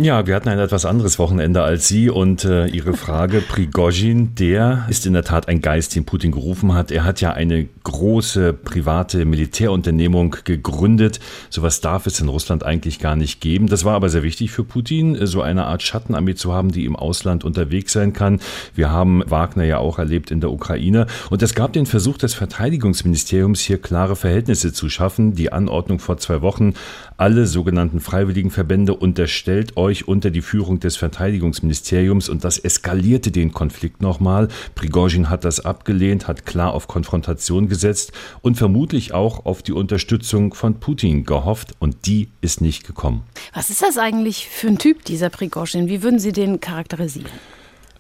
Ja, 0.02 0.26
wir 0.26 0.34
hatten 0.34 0.48
ein 0.48 0.60
etwas 0.60 0.86
anderes 0.86 1.20
Wochenende 1.20 1.62
als 1.62 1.90
Sie 1.90 2.10
und 2.10 2.46
äh, 2.46 2.68
Ihre 2.68 2.94
Frage, 2.94 3.42
Prigozhin, 3.50 4.34
der 4.34 4.86
ist 4.88 5.06
in 5.06 5.12
der 5.12 5.26
Tat 5.26 5.50
ein 5.50 5.60
Geist, 5.60 5.94
den 5.94 6.06
Putin 6.06 6.32
gerufen 6.32 6.74
hat. 6.74 6.90
Er 6.90 7.04
hat 7.04 7.20
ja 7.20 7.34
eine 7.34 7.68
große 7.84 8.54
private 8.54 9.26
Militärunternehmung 9.26 10.38
gegründet. 10.46 11.20
Sowas 11.50 11.82
darf 11.82 12.08
es 12.08 12.22
in 12.22 12.30
Russland 12.30 12.64
eigentlich 12.64 13.00
gar 13.00 13.18
nicht 13.18 13.42
geben. 13.42 13.68
Das 13.68 13.84
war 13.84 13.94
aber 13.94 14.08
sehr 14.08 14.24
wichtig 14.24 14.52
für 14.52 14.64
Putin, 14.64 15.26
so 15.26 15.42
eine 15.42 15.66
Art 15.66 15.84
Schattenarmee 15.84 16.36
zu 16.36 16.54
haben, 16.54 16.72
die 16.72 16.86
im 16.86 16.96
Ausland 16.96 17.44
unterwegs 17.44 17.92
sein 17.92 18.14
kann. 18.14 18.40
Wir 18.74 18.92
haben 18.92 19.22
Wagner 19.30 19.66
ja 19.66 19.80
auch 19.80 20.00
erlebt 20.00 20.32
in 20.32 20.40
der 20.40 20.54
Ukraine 20.54 21.08
und 21.30 21.44
es 21.44 21.56
gab 21.56 21.74
den 21.74 21.86
Versuch 21.86 22.18
des 22.18 22.34
Verteidigungsministeriums, 22.36 23.60
hier 23.60 23.82
klare 23.82 24.16
Verhältnisse 24.16 24.72
zu 24.72 24.88
schaffen. 24.88 25.36
Die 25.36 25.52
Anordnung 25.52 26.00
vor 26.00 26.18
zwei 26.20 26.42
Wochen, 26.42 26.76
alle 27.20 27.48
sogenannten 27.48 28.00
Freiwilligenverbände 28.00 28.94
unterstellt 28.94 29.76
euch 29.76 30.08
unter 30.08 30.32
die 30.32 30.42
Führung 30.42 30.80
des 30.80 30.96
Verteidigungsministeriums 30.96 32.30
und 32.30 32.46
das 32.46 32.58
eskalierte 32.58 33.30
den 33.32 33.52
Konflikt 33.52 34.02
nochmal. 34.02 34.48
Prigozhin 34.74 35.30
hat 35.30 35.44
das 35.44 35.60
abgelehnt, 35.60 36.28
hat 36.28 36.46
klar 36.46 36.74
auf 36.74 36.88
Konfrontation 36.88 37.68
gesetzt 37.68 38.14
und 38.42 38.56
vermutlich 38.56 39.14
auch 39.14 39.46
auf 39.46 39.62
die 39.62 39.74
Unterstützung 39.74 40.54
von 40.54 40.80
Putin 40.80 41.26
gehofft 41.26 41.74
und 41.80 42.06
die 42.06 42.30
ist 42.40 42.62
nicht 42.62 42.88
gekommen. 42.88 43.24
Was 43.54 43.70
ist 43.70 43.82
das 43.82 43.98
eigentlich 43.98 44.48
für 44.48 44.68
ein 44.68 44.78
Typ, 44.78 45.04
dieser 45.04 45.30
Prigozhin? 45.30 45.90
Wie 45.90 46.02
würden 46.02 46.20
Sie 46.20 46.32
den 46.32 46.62
charakterisieren? 46.62 47.32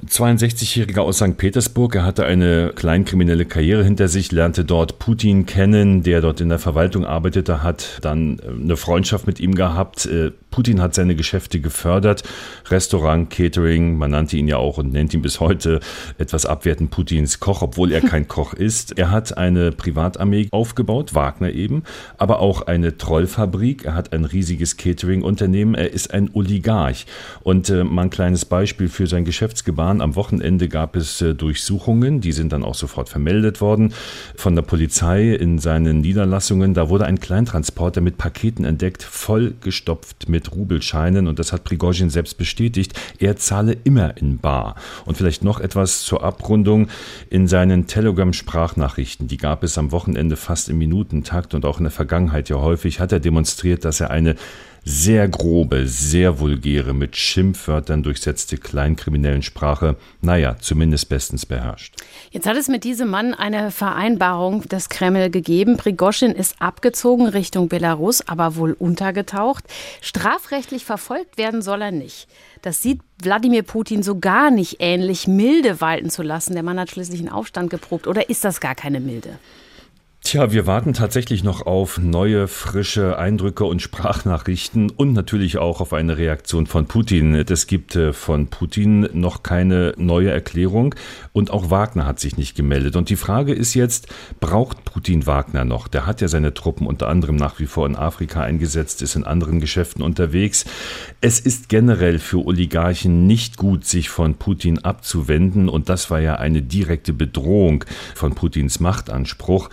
62-Jähriger 0.07 1.01
aus 1.01 1.17
St. 1.17 1.35
Petersburg. 1.35 1.95
Er 1.95 2.05
hatte 2.05 2.25
eine 2.25 2.71
kleinkriminelle 2.73 3.45
Karriere 3.45 3.83
hinter 3.83 4.07
sich, 4.07 4.31
lernte 4.31 4.63
dort 4.63 4.97
Putin 4.97 5.45
kennen, 5.45 6.03
der 6.03 6.21
dort 6.21 6.39
in 6.39 6.47
der 6.47 6.59
Verwaltung 6.59 7.05
arbeitete, 7.05 7.63
hat 7.63 7.99
dann 8.01 8.39
äh, 8.39 8.47
eine 8.47 8.77
Freundschaft 8.77 9.27
mit 9.27 9.41
ihm 9.41 9.55
gehabt. 9.55 10.05
Äh, 10.05 10.31
Putin 10.51 10.81
hat 10.81 10.95
seine 10.95 11.15
Geschäfte 11.15 11.59
gefördert. 11.59 12.23
Restaurant, 12.69 13.29
Catering, 13.29 13.97
man 13.97 14.11
nannte 14.11 14.37
ihn 14.37 14.47
ja 14.47 14.57
auch 14.57 14.77
und 14.77 14.93
nennt 14.93 15.13
ihn 15.13 15.21
bis 15.21 15.41
heute 15.41 15.81
etwas 16.17 16.45
abwertend 16.45 16.91
Putins 16.91 17.39
Koch, 17.41 17.61
obwohl 17.61 17.91
er 17.91 18.01
kein 18.01 18.27
Koch 18.27 18.53
ist. 18.53 18.97
Er 18.97 19.11
hat 19.11 19.37
eine 19.37 19.71
Privatarmee 19.71 20.47
aufgebaut, 20.51 21.13
Wagner 21.13 21.51
eben, 21.51 21.83
aber 22.17 22.39
auch 22.39 22.63
eine 22.63 22.97
Trollfabrik. 22.97 23.85
Er 23.85 23.95
hat 23.95 24.13
ein 24.13 24.23
riesiges 24.23 24.77
Catering-Unternehmen. 24.77 25.75
Er 25.75 25.91
ist 25.91 26.13
ein 26.13 26.29
Oligarch. 26.33 27.05
Und 27.41 27.69
äh, 27.69 27.83
mal 27.83 28.03
ein 28.03 28.09
kleines 28.09 28.45
Beispiel 28.45 28.87
für 28.87 29.05
sein 29.05 29.25
Geschäftsgebaren 29.25 29.88
Iran. 29.89 30.01
Am 30.01 30.15
Wochenende 30.15 30.67
gab 30.67 30.95
es 30.95 31.21
äh, 31.21 31.33
Durchsuchungen, 31.33 32.21
die 32.21 32.31
sind 32.31 32.53
dann 32.53 32.63
auch 32.63 32.75
sofort 32.75 33.09
vermeldet 33.09 33.59
worden 33.59 33.93
von 34.35 34.55
der 34.55 34.61
Polizei 34.61 35.33
in 35.33 35.59
seinen 35.59 36.01
Niederlassungen. 36.01 36.73
Da 36.73 36.89
wurde 36.89 37.05
ein 37.05 37.19
Kleintransporter 37.19 38.01
mit 38.01 38.17
Paketen 38.17 38.65
entdeckt, 38.65 39.03
vollgestopft 39.03 40.29
mit 40.29 40.51
Rubelscheinen 40.51 41.27
und 41.27 41.39
das 41.39 41.51
hat 41.51 41.63
Prigozhin 41.63 42.09
selbst 42.09 42.37
bestätigt. 42.37 42.93
Er 43.19 43.35
zahle 43.37 43.77
immer 43.83 44.17
in 44.17 44.37
Bar. 44.37 44.75
Und 45.05 45.17
vielleicht 45.17 45.43
noch 45.43 45.59
etwas 45.59 46.03
zur 46.03 46.23
Abrundung. 46.23 46.87
In 47.29 47.47
seinen 47.47 47.87
Telegram-Sprachnachrichten, 47.87 49.27
die 49.27 49.37
gab 49.37 49.63
es 49.63 49.77
am 49.77 49.91
Wochenende 49.91 50.35
fast 50.35 50.69
im 50.69 50.77
Minutentakt 50.77 51.53
und 51.53 51.65
auch 51.65 51.79
in 51.79 51.83
der 51.83 51.91
Vergangenheit 51.91 52.49
ja 52.49 52.57
häufig, 52.57 52.99
hat 52.99 53.11
er 53.11 53.19
demonstriert, 53.19 53.85
dass 53.85 53.99
er 53.99 54.11
eine 54.11 54.35
sehr 54.83 55.27
grobe, 55.27 55.87
sehr 55.87 56.39
vulgäre, 56.39 56.93
mit 56.93 57.15
Schimpfwörtern 57.15 58.03
durchsetzte 58.03 58.57
kleinkriminellen 58.57 59.41
Sprache, 59.41 59.95
naja, 60.21 60.57
zumindest 60.59 61.09
bestens 61.09 61.45
beherrscht. 61.45 61.95
Jetzt 62.31 62.47
hat 62.47 62.57
es 62.57 62.67
mit 62.67 62.83
diesem 62.83 63.09
Mann 63.09 63.33
eine 63.33 63.71
Vereinbarung 63.71 64.63
des 64.63 64.89
Kreml 64.89 65.29
gegeben. 65.29 65.77
Prigoschin 65.77 66.31
ist 66.31 66.61
abgezogen 66.61 67.27
Richtung 67.27 67.69
Belarus, 67.69 68.27
aber 68.27 68.55
wohl 68.55 68.73
untergetaucht. 68.73 69.63
Strafrechtlich 70.01 70.85
verfolgt 70.85 71.37
werden 71.37 71.61
soll 71.61 71.81
er 71.81 71.91
nicht. 71.91 72.27
Das 72.61 72.81
sieht 72.81 73.01
Wladimir 73.21 73.63
Putin 73.63 74.03
so 74.03 74.19
gar 74.19 74.51
nicht 74.51 74.77
ähnlich, 74.79 75.27
milde 75.27 75.81
walten 75.81 76.09
zu 76.09 76.23
lassen. 76.23 76.53
Der 76.53 76.63
Mann 76.63 76.79
hat 76.79 76.89
schließlich 76.89 77.19
einen 77.19 77.29
Aufstand 77.29 77.69
geprobt. 77.69 78.07
Oder 78.07 78.29
ist 78.29 78.43
das 78.43 78.59
gar 78.59 78.75
keine 78.75 78.99
milde? 78.99 79.39
Tja, 80.21 80.51
wir 80.51 80.67
warten 80.67 80.93
tatsächlich 80.93 81.43
noch 81.43 81.65
auf 81.65 81.97
neue, 81.97 82.49
frische 82.49 83.17
Eindrücke 83.17 83.63
und 83.63 83.81
Sprachnachrichten 83.81 84.91
und 84.91 85.13
natürlich 85.13 85.57
auch 85.57 85.79
auf 85.79 85.93
eine 85.93 86.17
Reaktion 86.17 86.67
von 86.67 86.87
Putin. 86.87 87.33
Es 87.33 87.67
gibt 87.67 87.95
äh, 87.95 88.11
von 88.11 88.47
Putin 88.47 89.09
noch 89.13 89.43
keine 89.43 89.93
neue 89.97 90.29
Erklärung 90.29 90.93
und 91.31 91.51
auch 91.51 91.71
Wagner 91.71 92.05
hat 92.05 92.19
sich 92.19 92.37
nicht 92.37 92.55
gemeldet. 92.55 92.97
Und 92.97 93.09
die 93.09 93.15
Frage 93.15 93.53
ist 93.53 93.73
jetzt, 93.73 94.09
braucht 94.41 94.83
Putin 94.83 95.25
Wagner 95.25 95.63
noch? 95.63 95.87
Der 95.87 96.05
hat 96.05 96.19
ja 96.19 96.27
seine 96.27 96.53
Truppen 96.53 96.85
unter 96.85 97.07
anderem 97.07 97.37
nach 97.37 97.57
wie 97.59 97.65
vor 97.65 97.87
in 97.87 97.95
Afrika 97.95 98.41
eingesetzt, 98.41 99.01
ist 99.01 99.15
in 99.15 99.23
anderen 99.23 99.61
Geschäften 99.61 100.03
unterwegs. 100.03 100.65
Es 101.21 101.39
ist 101.39 101.69
generell 101.69 102.19
für 102.19 102.45
Oligarchen 102.45 103.25
nicht 103.25 103.55
gut, 103.55 103.85
sich 103.85 104.09
von 104.09 104.35
Putin 104.35 104.79
abzuwenden 104.79 105.69
und 105.69 105.87
das 105.87 106.11
war 106.11 106.19
ja 106.19 106.35
eine 106.35 106.61
direkte 106.61 107.13
Bedrohung 107.13 107.85
von 108.13 108.35
Putins 108.35 108.81
Machtanspruch. 108.81 109.69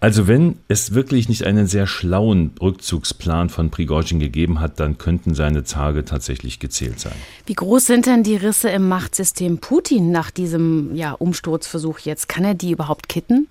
Also 0.00 0.26
wenn 0.26 0.56
es 0.66 0.94
wirklich 0.94 1.28
nicht 1.28 1.44
einen 1.44 1.66
sehr 1.66 1.86
schlauen 1.86 2.52
Rückzugsplan 2.60 3.50
von 3.50 3.70
Prigozhin 3.70 4.18
gegeben 4.18 4.58
hat, 4.58 4.80
dann 4.80 4.96
könnten 4.96 5.34
seine 5.34 5.62
Tage 5.62 6.06
tatsächlich 6.06 6.58
gezählt 6.58 6.98
sein. 6.98 7.12
Wie 7.44 7.52
groß 7.52 7.84
sind 7.84 8.06
denn 8.06 8.22
die 8.22 8.36
Risse 8.36 8.70
im 8.70 8.88
Machtsystem 8.88 9.58
Putin 9.58 10.10
nach 10.10 10.30
diesem 10.30 10.96
ja, 10.96 11.12
Umsturzversuch 11.12 11.98
jetzt? 12.00 12.30
Kann 12.30 12.44
er 12.44 12.54
die 12.54 12.70
überhaupt 12.70 13.10
kitten? 13.10 13.46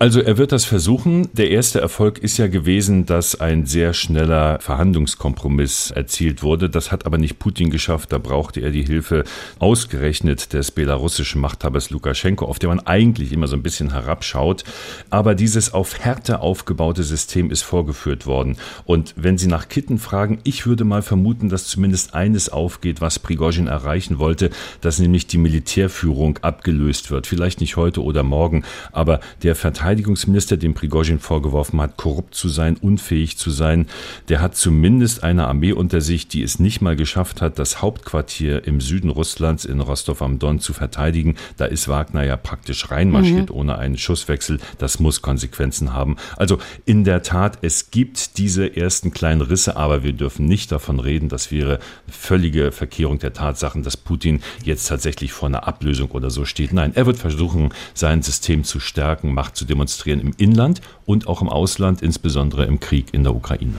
Also 0.00 0.20
er 0.20 0.38
wird 0.38 0.52
das 0.52 0.64
versuchen. 0.64 1.28
Der 1.32 1.50
erste 1.50 1.80
Erfolg 1.80 2.18
ist 2.18 2.36
ja 2.36 2.46
gewesen, 2.46 3.04
dass 3.04 3.40
ein 3.40 3.66
sehr 3.66 3.94
schneller 3.94 4.60
Verhandlungskompromiss 4.60 5.90
erzielt 5.90 6.44
wurde. 6.44 6.70
Das 6.70 6.92
hat 6.92 7.04
aber 7.04 7.18
nicht 7.18 7.40
Putin 7.40 7.68
geschafft. 7.68 8.12
Da 8.12 8.18
brauchte 8.18 8.60
er 8.60 8.70
die 8.70 8.84
Hilfe 8.84 9.24
ausgerechnet 9.58 10.52
des 10.52 10.70
belarussischen 10.70 11.40
Machthabers 11.40 11.90
Lukaschenko, 11.90 12.44
auf 12.44 12.60
den 12.60 12.68
man 12.68 12.78
eigentlich 12.86 13.32
immer 13.32 13.48
so 13.48 13.56
ein 13.56 13.64
bisschen 13.64 13.90
herabschaut. 13.90 14.62
Aber 15.10 15.34
dieses 15.34 15.74
auf 15.74 15.98
Härte 15.98 16.42
aufgebaute 16.42 17.02
System 17.02 17.50
ist 17.50 17.62
vorgeführt 17.62 18.24
worden. 18.24 18.56
Und 18.84 19.14
wenn 19.16 19.36
Sie 19.36 19.48
nach 19.48 19.68
Kitten 19.68 19.98
fragen, 19.98 20.38
ich 20.44 20.64
würde 20.64 20.84
mal 20.84 21.02
vermuten, 21.02 21.48
dass 21.48 21.66
zumindest 21.66 22.14
eines 22.14 22.50
aufgeht, 22.50 23.00
was 23.00 23.18
Prigozhin 23.18 23.66
erreichen 23.66 24.20
wollte, 24.20 24.50
dass 24.80 25.00
nämlich 25.00 25.26
die 25.26 25.38
Militärführung 25.38 26.38
abgelöst 26.38 27.10
wird. 27.10 27.26
Vielleicht 27.26 27.60
nicht 27.60 27.74
heute 27.74 28.04
oder 28.04 28.22
morgen, 28.22 28.62
aber 28.92 29.18
der 29.42 29.56
Verteidiger 29.56 29.87
Verteidigungsminister, 29.88 30.58
dem 30.58 30.74
Prigozhin 30.74 31.18
vorgeworfen 31.18 31.80
hat, 31.80 31.96
korrupt 31.96 32.34
zu 32.34 32.50
sein, 32.50 32.76
unfähig 32.76 33.38
zu 33.38 33.50
sein, 33.50 33.86
der 34.28 34.42
hat 34.42 34.54
zumindest 34.54 35.24
eine 35.24 35.46
Armee 35.46 35.72
unter 35.72 36.02
sich, 36.02 36.28
die 36.28 36.42
es 36.42 36.58
nicht 36.58 36.82
mal 36.82 36.94
geschafft 36.94 37.40
hat, 37.40 37.58
das 37.58 37.80
Hauptquartier 37.80 38.66
im 38.66 38.82
Süden 38.82 39.08
Russlands 39.08 39.64
in 39.64 39.80
Rostov 39.80 40.20
am 40.20 40.38
Don 40.38 40.60
zu 40.60 40.74
verteidigen. 40.74 41.36
Da 41.56 41.64
ist 41.64 41.88
Wagner 41.88 42.22
ja 42.22 42.36
praktisch 42.36 42.90
reinmarschiert 42.90 43.48
mhm. 43.48 43.56
ohne 43.56 43.78
einen 43.78 43.96
Schusswechsel. 43.96 44.58
Das 44.76 45.00
muss 45.00 45.22
Konsequenzen 45.22 45.94
haben. 45.94 46.16
Also 46.36 46.58
in 46.84 47.04
der 47.04 47.22
Tat, 47.22 47.56
es 47.62 47.90
gibt 47.90 48.36
diese 48.36 48.76
ersten 48.76 49.10
kleinen 49.10 49.40
Risse, 49.40 49.78
aber 49.78 50.02
wir 50.02 50.12
dürfen 50.12 50.44
nicht 50.44 50.70
davon 50.70 51.00
reden, 51.00 51.30
das 51.30 51.50
wäre 51.50 51.78
völlige 52.06 52.72
Verkehrung 52.72 53.20
der 53.20 53.32
Tatsachen, 53.32 53.84
dass 53.84 53.96
Putin 53.96 54.42
jetzt 54.62 54.86
tatsächlich 54.86 55.32
vor 55.32 55.48
einer 55.48 55.66
Ablösung 55.66 56.10
oder 56.10 56.28
so 56.28 56.44
steht. 56.44 56.74
Nein, 56.74 56.92
er 56.94 57.06
wird 57.06 57.16
versuchen, 57.16 57.70
sein 57.94 58.20
System 58.20 58.64
zu 58.64 58.80
stärken, 58.80 59.32
Macht 59.32 59.56
zu 59.56 59.64
demonstrieren 59.64 59.77
demonstrieren 59.78 60.20
im 60.20 60.34
Inland 60.38 60.80
und 61.06 61.28
auch 61.28 61.40
im 61.40 61.48
Ausland, 61.48 62.02
insbesondere 62.02 62.64
im 62.64 62.80
Krieg 62.80 63.14
in 63.14 63.22
der 63.22 63.34
Ukraine. 63.34 63.78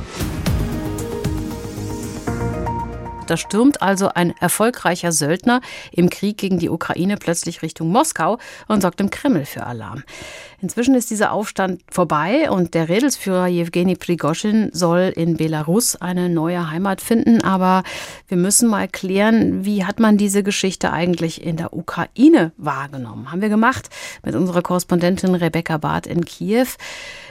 Da 3.27 3.37
stürmt 3.37 3.83
also 3.83 4.07
ein 4.07 4.33
erfolgreicher 4.39 5.11
Söldner 5.11 5.61
im 5.91 6.09
Krieg 6.09 6.37
gegen 6.37 6.57
die 6.57 6.69
Ukraine 6.69 7.15
plötzlich 7.17 7.61
Richtung 7.61 7.91
Moskau 7.91 8.39
und 8.67 8.81
sorgt 8.81 9.01
im 9.01 9.11
Kreml 9.11 9.45
für 9.45 9.67
Alarm. 9.67 10.03
Inzwischen 10.61 10.95
ist 10.95 11.09
dieser 11.09 11.31
Aufstand 11.31 11.81
vorbei 11.89 12.51
und 12.51 12.73
der 12.73 12.89
Rädelsführer 12.89 13.47
Jewgeni 13.47 13.95
Prigoschin 13.95 14.69
soll 14.73 15.13
in 15.15 15.37
Belarus 15.37 15.95
eine 15.95 16.27
neue 16.27 16.69
Heimat 16.69 16.99
finden. 16.99 17.41
Aber 17.43 17.83
wir 18.27 18.35
müssen 18.35 18.67
mal 18.67 18.89
klären, 18.89 19.63
wie 19.63 19.85
hat 19.85 19.99
man 19.99 20.17
diese 20.17 20.43
Geschichte 20.43 20.91
eigentlich 20.91 21.43
in 21.45 21.55
der 21.55 21.73
Ukraine 21.73 22.51
wahrgenommen? 22.57 23.31
Haben 23.31 23.41
wir 23.41 23.49
gemacht 23.49 23.89
mit 24.23 24.35
unserer 24.35 24.61
Korrespondentin 24.61 25.33
Rebecca 25.35 25.77
Barth 25.77 26.07
in 26.07 26.25
Kiew. 26.25 26.67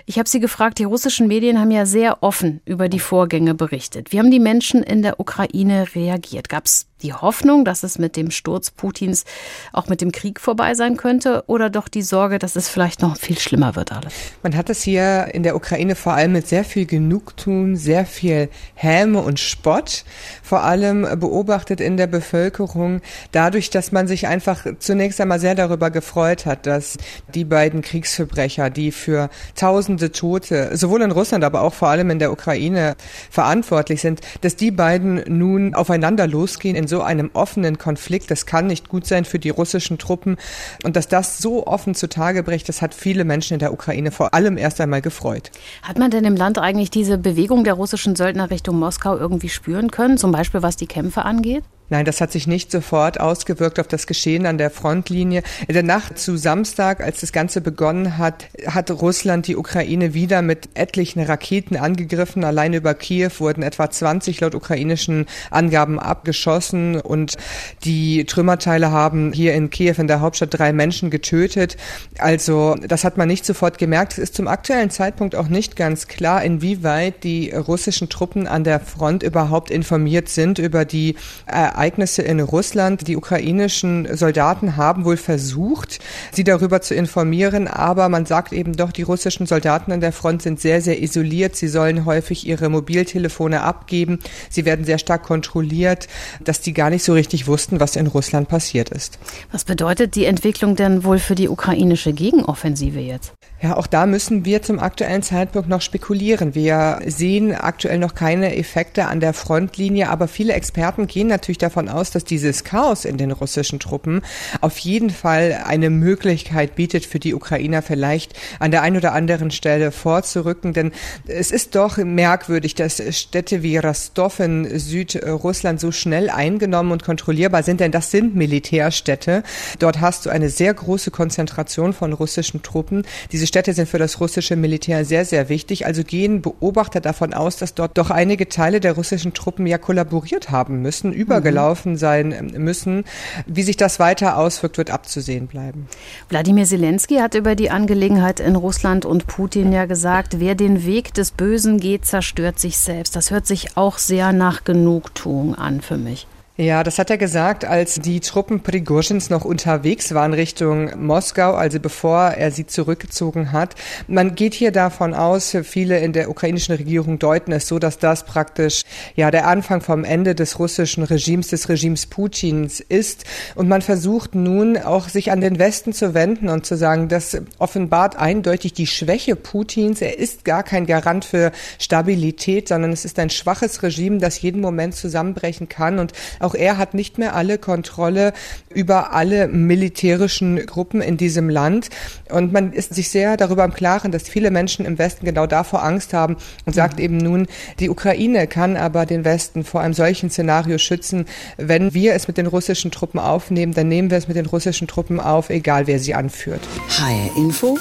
Ich 0.07 0.19
habe 0.19 0.27
sie 0.27 0.41
gefragt, 0.41 0.79
die 0.79 0.85
russischen 0.85 1.29
Medien 1.29 1.61
haben 1.61 1.71
ja 1.71 1.85
sehr 1.85 2.23
offen 2.23 2.63
über 2.65 2.89
die 2.89 2.99
Vorgänge 2.99 3.53
berichtet. 3.53 4.11
Wie 4.11 4.19
haben 4.19 4.31
die 4.31 4.41
Menschen 4.41 4.83
in 4.83 5.03
der 5.03 5.21
Ukraine 5.21 5.85
reagiert? 5.95 6.49
Gab 6.49 6.65
es 6.65 6.87
die 7.03 7.13
Hoffnung, 7.13 7.67
dass 7.67 7.83
es 7.83 7.99
mit 7.99 8.17
dem 8.17 8.31
Sturz 8.31 8.71
Putins 8.71 9.27
auch 9.71 9.89
mit 9.89 10.01
dem 10.01 10.11
Krieg 10.11 10.41
vorbei 10.41 10.73
sein 10.73 10.97
könnte 10.97 11.45
oder 11.47 11.69
doch 11.69 11.89
die 11.89 12.01
Sorge, 12.01 12.39
dass 12.39 12.57
es 12.57 12.71
vielleicht 12.71 13.03
noch 13.03 13.18
viel 13.19 13.39
schlimmer 13.39 13.75
wird 13.75 13.93
alles. 13.93 14.13
Man 14.43 14.57
hat 14.57 14.71
es 14.71 14.83
hier 14.83 15.29
in 15.33 15.43
der 15.43 15.57
Ukraine 15.57 15.95
vor 15.97 16.15
allem 16.15 16.33
mit 16.33 16.47
sehr 16.47 16.65
viel 16.65 16.87
Genugtun, 16.87 17.77
sehr 17.77 18.07
viel 18.07 18.49
Häme 18.75 19.21
und 19.21 19.41
Spott 19.41 20.05
vor 20.43 20.63
allem 20.63 21.03
beobachtet 21.19 21.81
in 21.81 21.97
der 21.97 22.07
Bevölkerung, 22.07 23.01
dadurch, 23.33 23.71
dass 23.71 23.93
man 23.93 24.07
sich 24.07 24.27
einfach 24.29 24.65
zunächst 24.79 25.21
einmal 25.21 25.41
sehr 25.41 25.55
darüber 25.55 25.91
gefreut 25.91 26.47
hat, 26.47 26.67
dass 26.67 26.97
die 27.35 27.45
beiden 27.45 27.83
Kriegsverbrecher, 27.83 28.71
die 28.71 28.93
für 28.93 29.31
tausende 29.57 30.13
Tote, 30.13 30.77
sowohl 30.77 31.03
in 31.03 31.11
Russland, 31.11 31.45
aber 31.45 31.63
auch 31.63 31.75
vor 31.75 31.89
allem 31.89 32.11
in 32.11 32.19
der 32.19 32.33
Ukraine 32.33 32.97
verantwortlich 33.31 34.01
sind, 34.01 34.21
dass 34.43 34.57
die 34.57 34.71
beiden 34.71 35.23
nun 35.27 35.75
aufeinander 35.75 36.27
losgehen 36.27 36.77
in 36.77 36.87
so 36.87 37.03
einem 37.03 37.31
offenen 37.33 37.79
Konflikt. 37.79 38.31
Das 38.31 38.47
kann 38.47 38.69
nicht 38.69 38.89
gut 38.89 39.07
sein 39.07 39.25
für 39.25 39.39
die 39.39 39.51
russischen 39.51 39.99
Truppen. 39.99 40.37
Und 40.85 40.97
dass 40.97 41.09
das 41.09 41.39
so 41.39 41.67
offen 41.67 41.95
zutage 41.95 42.43
bricht, 42.43 42.69
das 42.69 42.81
hat 42.81 42.95
viele 43.09 43.25
Menschen 43.25 43.55
in 43.55 43.59
der 43.59 43.73
Ukraine 43.73 44.11
vor 44.11 44.35
allem 44.35 44.59
erst 44.59 44.83
einmal 44.83 45.01
gefreut. 45.01 45.51
Hat 45.83 45.99
man 45.99 46.11
denn 46.11 46.27
im 46.27 46.37
Land 46.37 46.59
eigentlich 46.59 46.91
diese 46.91 47.17
Bewegung 47.17 47.65
der 47.65 47.73
russischen 47.73 48.17
Söldner 48.17 48.51
Richtung 48.51 48.79
Moskau 48.79 49.17
irgendwie 49.17 49.49
spüren 49.49 49.91
können, 49.91 50.19
zum 50.19 50.31
Beispiel 50.31 50.63
was 50.63 50.77
die 50.77 50.87
Kämpfe 50.87 51.25
angeht? 51.25 51.65
Nein, 51.91 52.05
das 52.05 52.21
hat 52.21 52.33
sich 52.33 52.47
nicht 52.47 52.71
sofort 52.71 53.19
ausgewirkt 53.19 53.81
auf 53.81 53.89
das 53.89 54.07
Geschehen 54.07 54.45
an 54.45 54.59
der 54.59 54.71
Frontlinie. 54.71 55.43
In 55.69 55.73
der 55.73 55.83
Nacht 55.83 56.19
zu 56.19 56.37
Samstag, 56.37 57.01
als 57.03 57.21
das 57.21 57.33
Ganze 57.33 57.63
begonnen 57.63 58.19
hat, 58.19 58.47
hat 58.67 58.91
Russland 58.91 59.47
die 59.47 59.57
Ukraine 59.57 60.13
wieder 60.13 60.43
mit 60.43 60.69
etlichen 60.75 61.23
Raketen 61.23 61.77
angegriffen. 61.77 62.45
Allein 62.45 62.75
über 62.75 62.93
Kiew 62.93 63.31
wurden 63.39 63.63
etwa 63.63 63.91
20 63.91 64.41
laut 64.41 64.55
ukrainischen 64.55 65.25
Angaben 65.51 65.99
abgeschossen 65.99 67.01
und 67.01 67.37
die 67.85 68.27
Trümmerteile 68.27 68.91
haben 68.91 69.33
hier 69.33 69.55
in 69.55 69.71
Kiew 69.71 69.95
in 69.97 70.09
der 70.09 70.21
Hauptstadt 70.21 70.59
drei 70.59 70.75
Menschen 70.75 71.09
getötet. 71.09 71.79
Also 72.19 72.75
das 72.87 73.05
hat 73.05 73.17
man 73.17 73.29
nicht 73.29 73.47
sofort 73.47 73.79
gemerkt. 73.79 74.13
Es 74.13 74.19
ist 74.19 74.35
zum 74.35 74.47
aktuellen 74.47 74.91
Zeitpunkt 74.91 75.35
auch 75.35 75.49
nicht 75.49 75.75
ganz 75.75 76.07
klar, 76.07 76.45
inwieweit 76.45 77.25
die 77.25 77.51
russischen 77.51 78.11
Truppen 78.11 78.47
an 78.47 78.65
der 78.65 78.79
Front 78.81 79.23
überhaupt 79.23 79.71
informiert 79.71 80.29
sind 80.29 80.59
über 80.59 80.85
die 80.85 81.17
äh, 81.47 81.78
Ereignisse 81.79 82.23
in 82.23 82.41
Russland. 82.41 83.07
Die 83.07 83.17
ukrainischen 83.17 84.17
Soldaten 84.17 84.77
haben 84.77 85.05
wohl 85.05 85.17
versucht, 85.17 86.01
sie 86.33 86.43
darüber 86.43 86.81
zu 86.81 86.93
informieren, 86.93 87.69
aber 87.69 88.09
man 88.09 88.27
sagt 88.27 88.53
eben 88.53 88.73
doch, 88.73 88.91
die 88.91 89.03
russischen 89.03 89.47
Soldaten 89.47 89.93
an 89.93 90.01
der 90.01 90.11
Front 90.11 90.43
sind 90.43 90.61
sehr, 90.61 90.83
sehr 90.83 91.01
isoliert. 91.01 91.55
Sie 91.55 91.69
sollen 91.69 92.05
häufig 92.05 92.45
ihre 92.49 92.69
Mobiltelefone 92.69 93.63
abgeben. 93.63 94.19
Sie 94.51 94.65
werden 94.65 94.85
sehr 94.85 94.99
stark 94.99 95.23
kontrolliert, 95.23 96.09
dass 96.43 96.61
die 96.61 96.73
gar 96.73 96.91
nicht 96.91 97.05
so 97.05 97.13
richtig 97.13 97.47
wussten, 97.47 97.79
was 97.79 97.95
in 97.95 98.09
Russland 98.09 98.49
passiert 98.49 98.89
ist. 98.89 99.21
Was 99.53 99.65
bedeutet 99.65 100.17
die 100.17 100.25
Entwicklung 100.25 100.75
denn 100.75 101.05
wohl 101.05 101.21
für 101.21 101.37
die 101.37 101.49
ukrainische 101.49 102.13
Gegenoffensive 102.13 102.99
jetzt? 102.99 103.35
Ja, 103.61 103.77
auch 103.77 103.89
da 103.89 104.07
müssen 104.07 104.45
wir 104.45 104.63
zum 104.63 104.79
aktuellen 104.79 105.25
Zeitpunkt 105.25 105.69
noch 105.69 105.81
spekulieren. 105.81 106.55
Wir 106.55 107.01
sehen 107.07 107.53
aktuell 107.53 107.99
noch 107.99 108.15
keine 108.15 108.57
Effekte 108.57 109.07
an 109.07 109.19
der 109.19 109.33
Frontlinie, 109.33 110.11
aber 110.11 110.29
viele 110.29 110.53
Experten 110.53 111.09
gehen 111.09 111.27
natürlich 111.27 111.59
davon 111.59 111.89
aus, 111.89 112.13
dass 112.13 112.23
dieses 112.23 112.63
Chaos 112.63 113.05
in 113.05 113.17
den 113.17 113.33
russischen 113.33 113.81
Truppen 113.81 114.23
auf 114.61 114.79
jeden 114.79 115.11
Fall 115.11 115.61
eine 115.67 115.91
Möglichkeit 115.91 116.77
bietet 116.77 117.05
für 117.05 117.19
die 117.19 117.35
Ukrainer 117.35 117.83
vielleicht 117.83 118.39
an 118.61 118.71
der 118.71 118.83
einen 118.83 118.99
oder 118.99 119.13
anderen 119.13 119.51
Stelle 119.51 119.91
vorzurücken. 119.91 120.73
Denn 120.73 120.93
es 121.27 121.51
ist 121.51 121.75
doch 121.75 121.97
merkwürdig, 121.97 122.77
dass 122.77 123.03
Städte 123.11 123.65
wie 123.65 123.79
Rostov 123.79 124.39
in 124.39 124.79
Südrussland 124.79 125.81
so 125.81 125.91
schnell 125.91 126.31
eingenommen 126.31 126.93
und 126.93 127.03
kontrollierbar 127.03 127.65
sind, 127.65 127.81
denn 127.81 127.91
das 127.91 128.13
sind 128.13 128.37
Militärstädte. 128.37 129.43
Dort 129.81 130.01
hast 130.01 130.27
du 130.27 130.31
eine 130.31 130.49
sehr 130.49 130.73
große 130.73 131.11
Konzentration 131.11 131.93
von 131.93 132.13
russischen 132.13 132.63
Truppen. 132.63 133.03
Diese 133.33 133.48
Städte 133.49 133.73
sind 133.73 133.89
für 133.89 133.99
das 133.99 134.21
russische 134.21 134.55
Militär 134.55 135.05
sehr, 135.05 135.25
sehr 135.25 135.49
wichtig. 135.49 135.87
Also 135.87 136.05
gehen 136.05 136.41
Beobachter 136.43 137.01
davon 137.01 137.35
aus, 137.35 137.57
dass 137.57 137.75
dort 137.75 137.99
doch 137.99 138.11
einige 138.11 138.49
Teile 138.49 138.79
der 138.79 138.93
russischen 138.93 139.35
Truppen 139.35 139.67
ja 139.67 139.79
kollaboriert 139.79 140.51
haben 140.51 140.83
müssen, 140.83 141.13
übergelaufen 141.13 141.97
sein 141.97 142.53
müssen. 142.57 143.05
Wie 143.47 143.65
sich 143.65 143.77
das 143.77 143.99
weiter 143.99 144.37
auswirkt, 144.37 144.79
wird 144.79 144.91
abzusehen 144.91 145.49
bleiben. 145.49 145.89
Wladimir 146.29 146.65
Zelensky 146.65 147.17
hat 147.17 147.35
über 147.35 147.57
die 147.57 147.71
Angelegenheit 147.71 148.39
in 148.39 148.55
Russland 148.55 149.05
und 149.05 149.27
Putin 149.27 149.73
ja 149.73 149.87
gesagt, 149.87 150.39
wer 150.39 150.55
den 150.55 150.87
Weg 150.87 151.15
des 151.15 151.33
Bösen 151.33 151.81
geht, 151.81 152.05
zerstört 152.05 152.59
sich 152.59 152.79
selbst. 152.79 153.17
Das 153.17 153.31
hört 153.31 153.47
sich 153.47 153.77
auch 153.77 153.99
sehr 153.99 154.33
nach 154.33 154.63
Genugtuung 154.63 155.55
an 155.55 155.81
für 155.81 155.97
mich. 155.97 156.27
Ja, 156.61 156.83
das 156.83 156.99
hat 156.99 157.09
er 157.09 157.19
gesagt, 157.19 157.65
als 157.65 158.01
die 158.01 158.19
Truppen 158.19 158.65
Prigozhins 158.65 159.31
noch 159.31 159.45
unterwegs 159.45 160.13
waren 160.13 160.35
Richtung 160.35 160.91
Moskau, 161.07 161.53
also 161.55 161.79
bevor 161.79 162.31
er 162.31 162.51
sie 162.51 162.67
zurückgezogen 162.67 163.53
hat. 163.53 163.77
Man 164.09 164.35
geht 164.35 164.55
hier 164.55 164.73
davon 164.73 165.15
aus, 165.15 165.57
viele 165.63 166.01
in 166.01 166.13
der 166.13 166.29
ukrainischen 166.29 166.75
Regierung 166.75 167.21
deuten 167.21 167.53
es 167.53 167.69
so, 167.69 167.79
dass 167.79 167.99
das 167.99 168.25
praktisch 168.25 168.83
ja 169.15 169.31
der 169.31 169.47
Anfang 169.47 169.83
vom 169.83 170.03
Ende 170.03 170.35
des 170.35 170.59
russischen 170.59 171.05
Regimes, 171.05 171.47
des 171.47 171.69
Regimes 171.69 172.07
Putins 172.07 172.81
ist. 172.81 173.23
Und 173.55 173.69
man 173.69 173.81
versucht 173.81 174.35
nun 174.35 174.79
auch 174.79 175.09
sich 175.09 175.31
an 175.31 175.41
den 175.41 175.61
Westen 175.61 175.93
zu 175.93 176.13
wenden 176.13 176.49
und 176.49 176.67
zu 176.67 176.77
sagen, 176.77 177.07
das 177.07 177.41
offenbart 177.61 178.17
eindeutig 178.17 178.73
die 178.73 178.89
Schwäche 178.89 179.37
Putins. 179.37 180.03
Er 180.03 180.19
ist 180.19 180.45
gar 180.45 180.65
kein 180.65 180.87
Garant 180.87 181.25
für 181.25 181.53
Stabilität, 181.79 182.67
sondern 182.67 182.91
es 182.91 183.05
ist 183.05 183.21
ein 183.21 183.31
schwaches 183.31 183.81
Regime, 183.85 184.19
das 184.19 184.43
jeden 184.43 184.61
Moment 184.61 184.97
zusammenbrechen 184.97 185.69
kann 185.69 186.01
und 186.01 186.13
auch 186.49 186.55
er 186.55 186.79
hat 186.79 186.95
nicht 186.95 187.19
mehr 187.19 187.35
alle 187.35 187.59
Kontrolle 187.59 188.33
über 188.75 189.13
alle 189.13 189.49
militärischen 189.49 190.65
Gruppen 190.65 191.03
in 191.03 191.19
diesem 191.19 191.51
Land. 191.51 191.91
Und 192.31 192.55
man 192.55 192.73
ist 192.73 192.95
sich 192.95 193.11
sehr 193.11 193.37
darüber 193.37 193.65
im 193.65 193.75
Klaren, 193.75 194.13
dass 194.13 194.31
viele 194.31 194.51
Menschen 194.51 194.87
im 194.87 194.99
Westen 194.99 195.27
genau 195.27 195.47
davor 195.47 195.85
Angst 195.85 196.15
haben 196.15 196.37
und 196.65 196.75
sagt 196.75 196.97
mhm. 196.97 197.05
eben 197.05 197.17
nun, 197.19 197.47
die 197.81 197.91
Ukraine 197.91 198.47
kann 198.47 198.79
aber 198.79 199.05
den 199.05 199.27
Westen 199.27 199.63
vor 199.63 199.83
einem 199.83 199.93
solchen 199.93 200.31
Szenario 200.31 200.79
schützen. 200.79 201.27
Wenn 201.59 201.93
wir 201.93 202.15
es 202.15 202.29
mit 202.29 202.39
den 202.39 202.47
russischen 202.47 202.91
Truppen 202.91 203.21
aufnehmen, 203.21 203.75
dann 203.75 203.89
nehmen 203.89 204.11
wir 204.11 204.17
es 204.17 204.27
mit 204.27 204.37
den 204.39 204.47
russischen 204.47 204.89
Truppen 204.89 205.21
auf, 205.21 205.51
egal 205.51 205.87
wer 205.87 205.99
sie 205.99 206.15
anführt. 206.15 206.61
HR 206.89 207.37
Info, 207.37 207.79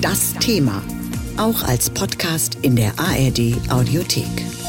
das 0.00 0.34
Thema. 0.40 0.82
Auch 1.36 1.62
als 1.62 1.88
Podcast 1.90 2.58
in 2.62 2.74
der 2.74 2.90
ARD 2.98 3.54
Audiothek. 3.70 4.67